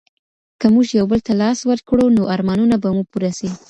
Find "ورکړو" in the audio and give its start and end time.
1.69-2.05